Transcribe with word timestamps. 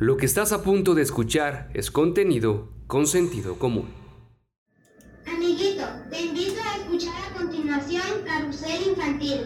Lo 0.00 0.16
que 0.16 0.24
estás 0.24 0.50
a 0.54 0.62
punto 0.62 0.94
de 0.94 1.02
escuchar 1.02 1.68
es 1.74 1.90
contenido 1.90 2.70
con 2.86 3.06
sentido 3.06 3.58
común. 3.58 3.90
Amiguito, 5.26 5.84
te 6.08 6.22
invito 6.22 6.58
a 6.62 6.78
escuchar 6.78 7.12
a 7.30 7.36
continuación 7.36 8.02
Carrusel 8.24 8.92
Infantil. 8.92 9.40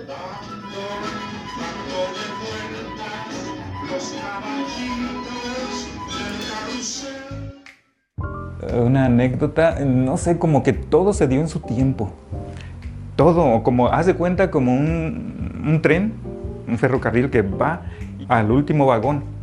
Una 8.81 9.07
anécdota, 9.07 9.81
no 9.81 10.17
sé, 10.17 10.39
como 10.39 10.63
que 10.63 10.73
todo 10.73 11.13
se 11.15 11.27
dio 11.27 11.41
en 11.41 11.49
su 11.49 11.59
tiempo. 11.59 12.13
Todo, 13.17 13.65
como, 13.65 13.89
haz 13.89 14.07
de 14.07 14.15
cuenta 14.15 14.53
como 14.53 14.73
un, 14.73 15.65
un 15.67 15.83
tren, 15.83 16.15
un 16.69 16.79
ferrocarril 16.79 17.29
que 17.29 17.43
va 17.43 17.87
al 18.29 18.53
último 18.53 18.87
vagón, 18.87 19.34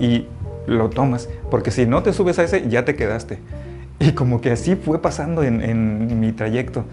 y 0.00 0.26
lo 0.66 0.90
tomas, 0.90 1.28
porque 1.50 1.70
si 1.70 1.86
no 1.86 2.02
te 2.02 2.12
subes 2.12 2.38
a 2.38 2.44
ese, 2.44 2.68
ya 2.68 2.84
te 2.84 2.96
quedaste. 2.96 3.38
Y 3.98 4.12
como 4.12 4.40
que 4.40 4.50
así 4.50 4.76
fue 4.76 5.00
pasando 5.00 5.42
en, 5.42 5.62
en 5.62 6.20
mi 6.20 6.32
trayecto. 6.32 6.84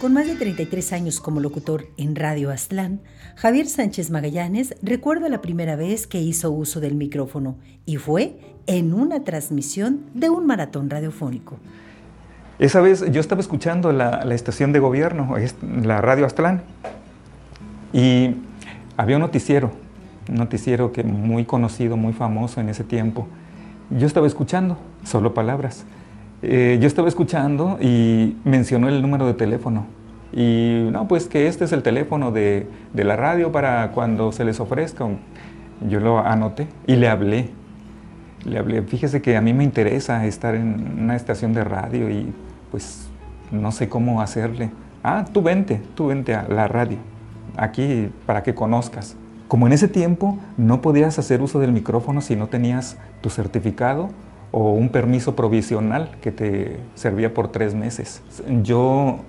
Con 0.00 0.12
más 0.12 0.26
de 0.26 0.36
33 0.36 0.92
años 0.92 1.20
como 1.20 1.40
locutor 1.40 1.88
en 1.96 2.14
Radio 2.14 2.50
Aztlán, 2.50 3.00
Javier 3.34 3.66
Sánchez 3.66 4.10
Magallanes 4.10 4.76
recuerda 4.82 5.28
la 5.28 5.40
primera 5.40 5.74
vez 5.74 6.06
que 6.06 6.20
hizo 6.20 6.50
uso 6.50 6.80
del 6.80 6.94
micrófono 6.94 7.58
y 7.86 7.96
fue 7.96 8.38
en 8.66 8.92
una 8.92 9.24
transmisión 9.24 10.06
de 10.14 10.30
un 10.30 10.46
maratón 10.46 10.90
radiofónico. 10.90 11.58
Esa 12.58 12.80
vez 12.80 13.04
yo 13.12 13.20
estaba 13.20 13.40
escuchando 13.40 13.92
la, 13.92 14.24
la 14.24 14.34
estación 14.34 14.72
de 14.72 14.78
gobierno, 14.78 15.34
la 15.82 16.00
Radio 16.00 16.24
Aztlán, 16.24 16.62
y 17.92 18.36
había 18.96 19.16
un 19.16 19.22
noticiero, 19.22 19.72
un 20.28 20.36
noticiero 20.36 20.90
que 20.92 21.04
muy 21.04 21.44
conocido, 21.44 21.96
muy 21.96 22.14
famoso 22.14 22.60
en 22.60 22.70
ese 22.70 22.82
tiempo. 22.82 23.26
Yo 23.90 24.06
estaba 24.06 24.26
escuchando, 24.26 24.78
solo 25.04 25.34
palabras. 25.34 25.84
Eh, 26.42 26.78
yo 26.80 26.86
estaba 26.86 27.08
escuchando 27.08 27.78
y 27.80 28.36
mencionó 28.44 28.88
el 28.88 29.02
número 29.02 29.26
de 29.26 29.34
teléfono. 29.34 29.86
Y 30.32 30.88
no, 30.90 31.08
pues 31.08 31.26
que 31.26 31.48
este 31.48 31.64
es 31.64 31.72
el 31.72 31.82
teléfono 31.82 32.32
de, 32.32 32.66
de 32.92 33.04
la 33.04 33.16
radio 33.16 33.52
para 33.52 33.90
cuando 33.92 34.32
se 34.32 34.44
les 34.44 34.60
ofrezca. 34.60 35.06
Yo 35.88 36.00
lo 36.00 36.18
anoté 36.18 36.68
y 36.86 36.96
le 36.96 37.08
hablé. 37.08 37.50
Le 38.44 38.58
hablé, 38.58 38.82
fíjese 38.82 39.20
que 39.20 39.36
a 39.36 39.40
mí 39.40 39.52
me 39.52 39.64
interesa 39.64 40.24
estar 40.26 40.54
en 40.54 41.00
una 41.02 41.16
estación 41.16 41.52
de 41.52 41.64
radio 41.64 42.08
y 42.10 42.32
pues 42.76 43.08
no 43.50 43.72
sé 43.72 43.88
cómo 43.88 44.20
hacerle. 44.20 44.68
Ah, 45.02 45.24
tú 45.32 45.40
vente, 45.40 45.80
tú 45.94 46.08
vente 46.08 46.34
a 46.34 46.46
la 46.46 46.68
radio, 46.68 46.98
aquí 47.56 48.10
para 48.26 48.42
que 48.42 48.54
conozcas. 48.54 49.16
Como 49.48 49.66
en 49.66 49.72
ese 49.72 49.88
tiempo 49.88 50.36
no 50.58 50.82
podías 50.82 51.18
hacer 51.18 51.40
uso 51.40 51.58
del 51.58 51.72
micrófono 51.72 52.20
si 52.20 52.36
no 52.36 52.48
tenías 52.48 52.98
tu 53.22 53.30
certificado 53.30 54.10
o 54.52 54.72
un 54.72 54.90
permiso 54.90 55.34
provisional 55.34 56.10
que 56.20 56.32
te 56.32 56.76
servía 56.96 57.32
por 57.32 57.48
tres 57.48 57.74
meses. 57.74 58.20
Yo 58.62 59.20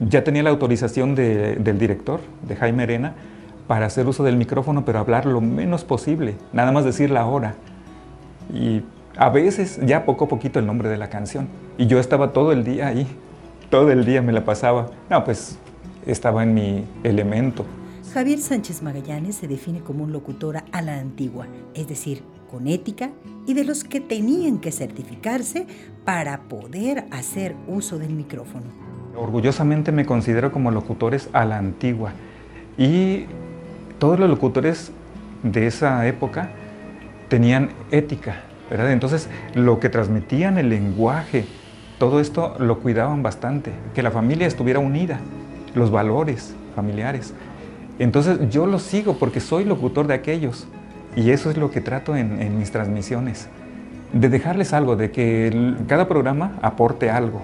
ya 0.00 0.24
tenía 0.24 0.42
la 0.42 0.48
autorización 0.48 1.14
de- 1.14 1.56
del 1.56 1.78
director, 1.78 2.20
de 2.48 2.56
Jaime 2.56 2.84
Arena, 2.84 3.12
para 3.66 3.84
hacer 3.84 4.06
uso 4.06 4.24
del 4.24 4.38
micrófono, 4.38 4.86
pero 4.86 4.98
hablar 4.98 5.26
lo 5.26 5.42
menos 5.42 5.84
posible, 5.84 6.36
nada 6.54 6.72
más 6.72 6.86
decir 6.86 7.10
la 7.10 7.26
hora. 7.26 7.54
Y 8.50 8.82
a 9.16 9.28
veces 9.30 9.80
ya 9.84 10.04
poco 10.04 10.24
a 10.24 10.28
poquito 10.28 10.58
el 10.58 10.66
nombre 10.66 10.88
de 10.88 10.96
la 10.96 11.08
canción. 11.08 11.48
Y 11.78 11.86
yo 11.86 11.98
estaba 11.98 12.32
todo 12.32 12.52
el 12.52 12.64
día 12.64 12.88
ahí, 12.88 13.06
todo 13.70 13.90
el 13.90 14.04
día 14.04 14.22
me 14.22 14.32
la 14.32 14.44
pasaba. 14.44 14.90
No, 15.10 15.24
pues 15.24 15.58
estaba 16.06 16.42
en 16.42 16.54
mi 16.54 16.84
elemento. 17.02 17.64
Javier 18.12 18.38
Sánchez 18.38 18.82
Magallanes 18.82 19.36
se 19.36 19.48
define 19.48 19.80
como 19.80 20.04
un 20.04 20.12
locutor 20.12 20.58
a 20.70 20.82
la 20.82 21.00
antigua, 21.00 21.46
es 21.74 21.88
decir, 21.88 22.22
con 22.48 22.68
ética 22.68 23.10
y 23.46 23.54
de 23.54 23.64
los 23.64 23.82
que 23.82 24.00
tenían 24.00 24.58
que 24.58 24.70
certificarse 24.70 25.66
para 26.04 26.42
poder 26.42 27.06
hacer 27.10 27.56
uso 27.66 27.98
del 27.98 28.14
micrófono. 28.14 28.66
Orgullosamente 29.16 29.90
me 29.90 30.06
considero 30.06 30.52
como 30.52 30.70
locutores 30.70 31.28
a 31.32 31.44
la 31.44 31.58
antigua. 31.58 32.12
Y 32.78 33.26
todos 33.98 34.18
los 34.18 34.28
locutores 34.28 34.92
de 35.42 35.66
esa 35.66 36.06
época 36.06 36.50
tenían 37.28 37.70
ética, 37.90 38.42
¿verdad? 38.70 38.92
Entonces, 38.92 39.28
lo 39.54 39.80
que 39.80 39.88
transmitían, 39.88 40.58
el 40.58 40.68
lenguaje, 40.68 41.44
todo 41.98 42.20
esto 42.20 42.54
lo 42.58 42.80
cuidaban 42.80 43.22
bastante, 43.22 43.72
que 43.94 44.02
la 44.02 44.10
familia 44.10 44.46
estuviera 44.46 44.78
unida, 44.80 45.20
los 45.74 45.90
valores 45.90 46.54
familiares. 46.74 47.34
Entonces, 47.98 48.38
yo 48.50 48.66
lo 48.66 48.78
sigo 48.78 49.14
porque 49.18 49.40
soy 49.40 49.64
locutor 49.64 50.06
de 50.06 50.14
aquellos 50.14 50.66
y 51.16 51.30
eso 51.30 51.50
es 51.50 51.56
lo 51.56 51.70
que 51.70 51.80
trato 51.80 52.16
en, 52.16 52.42
en 52.42 52.58
mis 52.58 52.72
transmisiones, 52.72 53.48
de 54.12 54.28
dejarles 54.28 54.72
algo, 54.72 54.96
de 54.96 55.10
que 55.10 55.74
cada 55.86 56.08
programa 56.08 56.58
aporte 56.62 57.10
algo, 57.10 57.40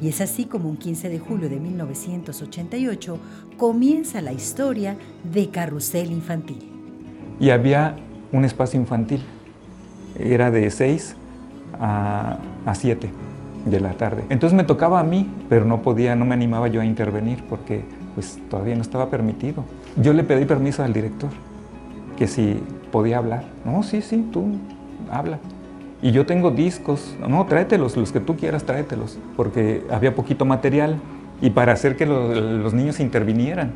Y 0.00 0.08
es 0.08 0.20
así 0.20 0.44
como 0.44 0.68
un 0.68 0.76
15 0.76 1.08
de 1.08 1.18
julio 1.18 1.48
de 1.48 1.58
1988 1.58 3.18
comienza 3.56 4.20
la 4.20 4.32
historia 4.32 4.96
de 5.24 5.48
Carrusel 5.50 6.12
Infantil. 6.12 6.70
y 7.40 7.50
había 7.50 7.96
un 8.30 8.44
espacio 8.44 8.78
infantil. 8.78 9.20
Era 10.18 10.50
de 10.50 10.70
6 10.70 11.16
a, 11.80 12.38
a 12.66 12.74
7 12.74 13.10
de 13.66 13.80
la 13.80 13.92
tarde. 13.92 14.24
Entonces 14.30 14.56
me 14.56 14.64
tocaba 14.64 15.00
a 15.00 15.04
mí, 15.04 15.28
pero 15.48 15.64
no 15.64 15.82
podía, 15.82 16.16
no 16.16 16.24
me 16.24 16.34
animaba 16.34 16.68
yo 16.68 16.80
a 16.80 16.84
intervenir 16.84 17.44
porque 17.48 17.82
pues 18.14 18.38
todavía 18.50 18.74
no 18.74 18.82
estaba 18.82 19.10
permitido. 19.10 19.64
Yo 19.96 20.12
le 20.12 20.24
pedí 20.24 20.44
permiso 20.44 20.82
al 20.82 20.92
director 20.92 21.30
que 22.16 22.26
si 22.26 22.60
podía 22.90 23.18
hablar. 23.18 23.44
No, 23.64 23.82
sí, 23.82 24.02
sí, 24.02 24.28
tú 24.32 24.44
habla. 25.10 25.38
Y 26.00 26.12
yo 26.12 26.26
tengo 26.26 26.50
discos, 26.50 27.16
no, 27.28 27.44
tráetelos, 27.46 27.96
los 27.96 28.12
que 28.12 28.20
tú 28.20 28.36
quieras, 28.36 28.64
tráetelos, 28.64 29.18
porque 29.36 29.84
había 29.90 30.14
poquito 30.14 30.44
material 30.44 30.96
y 31.42 31.50
para 31.50 31.72
hacer 31.72 31.96
que 31.96 32.06
lo- 32.06 32.34
los 32.34 32.72
niños 32.74 33.00
intervinieran. 33.00 33.72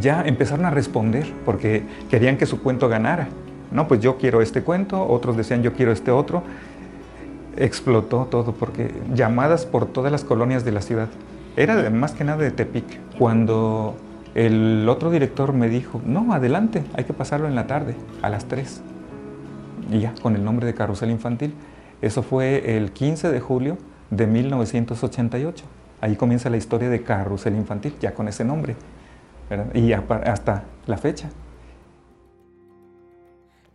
Ya 0.00 0.22
empezaron 0.26 0.64
a 0.66 0.70
responder 0.70 1.30
porque 1.44 1.84
querían 2.10 2.36
que 2.38 2.46
su 2.46 2.62
cuento 2.62 2.88
ganara. 2.88 3.28
No, 3.76 3.86
pues 3.86 4.00
yo 4.00 4.16
quiero 4.16 4.40
este 4.40 4.62
cuento, 4.62 5.06
otros 5.06 5.36
decían 5.36 5.62
yo 5.62 5.74
quiero 5.74 5.92
este 5.92 6.10
otro. 6.10 6.42
Explotó 7.58 8.24
todo 8.24 8.52
porque 8.52 8.90
llamadas 9.14 9.66
por 9.66 9.84
todas 9.84 10.10
las 10.10 10.24
colonias 10.24 10.64
de 10.64 10.72
la 10.72 10.80
ciudad. 10.80 11.08
Era 11.58 11.90
más 11.90 12.12
que 12.12 12.24
nada 12.24 12.42
de 12.42 12.50
Tepic. 12.50 12.84
Cuando 13.18 13.94
el 14.34 14.88
otro 14.88 15.10
director 15.10 15.52
me 15.52 15.68
dijo, 15.68 16.00
no, 16.06 16.32
adelante, 16.32 16.84
hay 16.94 17.04
que 17.04 17.12
pasarlo 17.12 17.48
en 17.48 17.54
la 17.54 17.66
tarde, 17.66 17.94
a 18.22 18.30
las 18.30 18.46
3 18.46 18.80
y 19.90 20.00
ya, 20.00 20.14
con 20.22 20.36
el 20.36 20.42
nombre 20.42 20.66
de 20.66 20.72
Carrusel 20.72 21.10
Infantil. 21.10 21.52
Eso 22.00 22.22
fue 22.22 22.78
el 22.78 22.92
15 22.92 23.30
de 23.30 23.40
julio 23.40 23.76
de 24.10 24.26
1988. 24.26 25.64
Ahí 26.00 26.16
comienza 26.16 26.48
la 26.48 26.56
historia 26.56 26.88
de 26.88 27.02
Carrusel 27.02 27.54
Infantil, 27.54 27.94
ya 28.00 28.14
con 28.14 28.26
ese 28.26 28.42
nombre. 28.42 28.74
Y 29.74 29.92
hasta 29.92 30.64
la 30.86 30.96
fecha. 30.96 31.28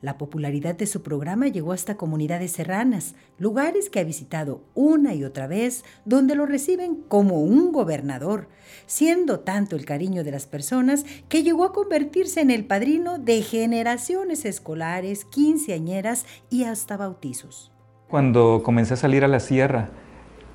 La 0.01 0.17
popularidad 0.17 0.75
de 0.75 0.88
su 0.88 1.03
programa 1.03 1.47
llegó 1.47 1.73
hasta 1.73 1.95
comunidades 1.95 2.53
serranas, 2.53 3.13
lugares 3.38 3.91
que 3.91 4.00
ha 4.00 4.03
visitado 4.03 4.63
una 4.73 5.13
y 5.13 5.23
otra 5.23 5.45
vez, 5.45 5.85
donde 6.06 6.34
lo 6.34 6.47
reciben 6.47 6.95
como 7.07 7.39
un 7.39 7.72
gobernador, 7.72 8.47
siendo 8.88 9.41
tanto 9.41 9.75
el 9.75 9.85
cariño 9.85 10.23
de 10.23 10.31
las 10.31 10.47
personas 10.47 11.06
que 11.29 11.44
llegó 11.44 11.66
a 11.66 11.72
convertirse 11.72 12.41
en 12.41 12.50
el 12.50 12.66
padrino 12.66 13.19
de 13.19 13.44
generaciones 13.44 14.44
escolares, 14.45 15.23
quinceañeras 15.25 16.25
y 16.50 16.63
hasta 16.63 16.97
bautizos. 16.97 17.72
Cuando 18.07 18.63
comencé 18.63 18.95
a 18.95 18.97
salir 18.97 19.23
a 19.23 19.28
la 19.28 19.39
sierra, 19.39 19.91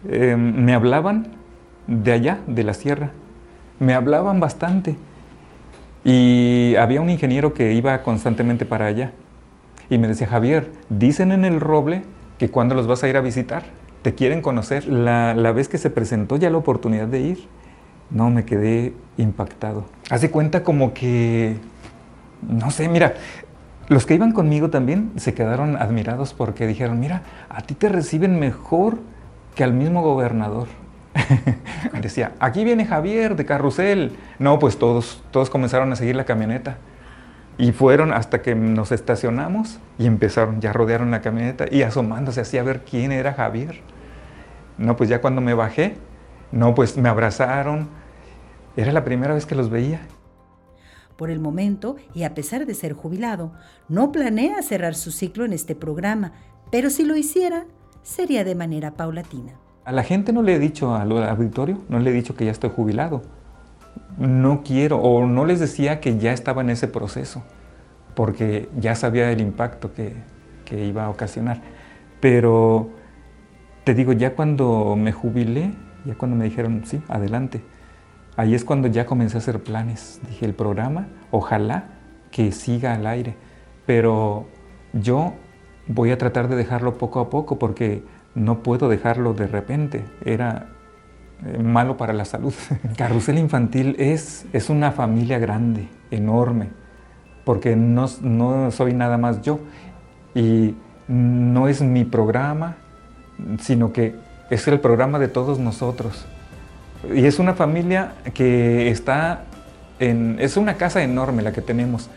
eh, 0.08 0.34
me 0.36 0.74
hablaban 0.74 1.36
de 1.86 2.10
allá, 2.10 2.40
de 2.48 2.64
la 2.64 2.74
sierra. 2.74 3.12
Me 3.78 3.94
hablaban 3.94 4.40
bastante. 4.40 4.96
Y 6.04 6.74
había 6.76 7.00
un 7.00 7.10
ingeniero 7.10 7.54
que 7.54 7.74
iba 7.74 8.02
constantemente 8.02 8.66
para 8.66 8.86
allá. 8.86 9.12
Y 9.88 9.98
me 9.98 10.08
decía, 10.08 10.26
Javier, 10.26 10.70
dicen 10.88 11.32
en 11.32 11.44
el 11.44 11.60
roble 11.60 12.02
que 12.38 12.50
cuando 12.50 12.74
los 12.74 12.86
vas 12.86 13.02
a 13.04 13.08
ir 13.08 13.16
a 13.16 13.20
visitar, 13.20 13.64
te 14.02 14.14
quieren 14.14 14.42
conocer. 14.42 14.86
La, 14.86 15.34
la 15.34 15.52
vez 15.52 15.68
que 15.68 15.78
se 15.78 15.90
presentó 15.90 16.36
ya 16.36 16.50
la 16.50 16.58
oportunidad 16.58 17.06
de 17.06 17.20
ir, 17.20 17.48
no, 18.10 18.30
me 18.30 18.44
quedé 18.44 18.92
impactado. 19.16 19.84
Hace 20.10 20.30
cuenta 20.30 20.62
como 20.62 20.94
que, 20.94 21.56
no 22.46 22.70
sé, 22.70 22.88
mira, 22.88 23.14
los 23.88 24.06
que 24.06 24.14
iban 24.14 24.32
conmigo 24.32 24.70
también 24.70 25.12
se 25.16 25.34
quedaron 25.34 25.76
admirados 25.76 26.34
porque 26.34 26.66
dijeron, 26.66 26.98
mira, 26.98 27.22
a 27.48 27.62
ti 27.62 27.74
te 27.74 27.88
reciben 27.88 28.38
mejor 28.38 28.98
que 29.54 29.64
al 29.64 29.72
mismo 29.72 30.02
gobernador. 30.02 30.68
Decía, 32.02 32.32
aquí 32.40 32.64
viene 32.64 32.84
Javier 32.84 33.36
de 33.36 33.44
Carrusel. 33.46 34.16
No, 34.38 34.58
pues 34.58 34.78
todos, 34.78 35.22
todos 35.30 35.50
comenzaron 35.50 35.92
a 35.92 35.96
seguir 35.96 36.16
la 36.16 36.24
camioneta. 36.24 36.78
Y 37.58 37.72
fueron 37.72 38.12
hasta 38.12 38.42
que 38.42 38.54
nos 38.54 38.92
estacionamos 38.92 39.78
y 39.98 40.06
empezaron, 40.06 40.60
ya 40.60 40.72
rodearon 40.72 41.10
la 41.10 41.22
camioneta 41.22 41.64
y 41.70 41.82
asomándose 41.82 42.40
así 42.42 42.58
a 42.58 42.62
ver 42.62 42.84
quién 42.84 43.12
era 43.12 43.32
Javier. 43.32 43.80
No, 44.76 44.96
pues 44.96 45.08
ya 45.08 45.22
cuando 45.22 45.40
me 45.40 45.54
bajé, 45.54 45.96
no, 46.52 46.74
pues 46.74 46.98
me 46.98 47.08
abrazaron. 47.08 47.88
Era 48.76 48.92
la 48.92 49.04
primera 49.04 49.32
vez 49.34 49.46
que 49.46 49.54
los 49.54 49.70
veía. 49.70 50.00
Por 51.16 51.30
el 51.30 51.40
momento, 51.40 51.96
y 52.14 52.24
a 52.24 52.34
pesar 52.34 52.66
de 52.66 52.74
ser 52.74 52.92
jubilado, 52.92 53.52
no 53.88 54.12
planea 54.12 54.60
cerrar 54.60 54.94
su 54.94 55.10
ciclo 55.10 55.46
en 55.46 55.54
este 55.54 55.74
programa, 55.74 56.32
pero 56.70 56.90
si 56.90 57.04
lo 57.04 57.16
hiciera, 57.16 57.64
sería 58.02 58.44
de 58.44 58.54
manera 58.54 58.92
paulatina. 58.92 59.54
A 59.86 59.92
la 59.92 60.02
gente 60.02 60.32
no 60.34 60.42
le 60.42 60.56
he 60.56 60.58
dicho 60.58 60.94
al 60.94 61.10
auditorio, 61.26 61.78
no 61.88 62.00
le 62.00 62.10
he 62.10 62.12
dicho 62.12 62.34
que 62.34 62.44
ya 62.44 62.50
estoy 62.50 62.70
jubilado. 62.70 63.22
No 64.18 64.62
quiero, 64.62 64.98
o 64.98 65.26
no 65.26 65.44
les 65.44 65.60
decía 65.60 66.00
que 66.00 66.18
ya 66.18 66.32
estaba 66.32 66.62
en 66.62 66.70
ese 66.70 66.88
proceso, 66.88 67.42
porque 68.14 68.68
ya 68.78 68.94
sabía 68.94 69.30
el 69.30 69.40
impacto 69.40 69.92
que, 69.92 70.14
que 70.64 70.84
iba 70.84 71.04
a 71.04 71.10
ocasionar. 71.10 71.60
Pero 72.20 72.90
te 73.84 73.94
digo, 73.94 74.12
ya 74.12 74.34
cuando 74.34 74.96
me 74.96 75.12
jubilé, 75.12 75.72
ya 76.04 76.14
cuando 76.14 76.36
me 76.36 76.44
dijeron, 76.44 76.82
sí, 76.84 77.02
adelante, 77.08 77.62
ahí 78.36 78.54
es 78.54 78.64
cuando 78.64 78.88
ya 78.88 79.06
comencé 79.06 79.36
a 79.36 79.38
hacer 79.38 79.62
planes. 79.62 80.20
Dije, 80.28 80.46
el 80.46 80.54
programa, 80.54 81.08
ojalá 81.30 81.84
que 82.30 82.52
siga 82.52 82.94
al 82.94 83.06
aire, 83.06 83.36
pero 83.86 84.46
yo 84.92 85.34
voy 85.88 86.10
a 86.10 86.18
tratar 86.18 86.48
de 86.48 86.56
dejarlo 86.56 86.98
poco 86.98 87.20
a 87.20 87.30
poco 87.30 87.58
porque 87.58 88.02
no 88.34 88.62
puedo 88.62 88.88
dejarlo 88.88 89.34
de 89.34 89.46
repente. 89.46 90.04
Era 90.24 90.68
eh, 91.44 91.58
malo 91.62 91.96
para 91.96 92.12
la 92.12 92.24
salud. 92.24 92.54
Carrusel 92.96 93.38
Infantil 93.38 93.96
es, 93.98 94.46
es 94.52 94.70
una 94.70 94.92
familia 94.92 95.38
grande, 95.38 95.88
enorme, 96.10 96.70
porque 97.44 97.76
no, 97.76 98.06
no 98.22 98.70
soy 98.70 98.94
nada 98.94 99.18
más 99.18 99.42
yo. 99.42 99.60
Y 100.34 100.74
no 101.08 101.68
es 101.68 101.82
mi 101.82 102.04
programa, 102.04 102.76
sino 103.60 103.92
que 103.92 104.16
es 104.50 104.66
el 104.68 104.80
programa 104.80 105.18
de 105.18 105.28
todos 105.28 105.58
nosotros. 105.58 106.26
Y 107.14 107.26
es 107.26 107.38
una 107.38 107.54
familia 107.54 108.14
que 108.34 108.90
está 108.90 109.44
en... 109.98 110.36
Es 110.40 110.56
una 110.56 110.74
casa 110.74 111.02
enorme 111.02 111.42
la 111.42 111.52
que 111.52 111.62
tenemos, 111.62 112.10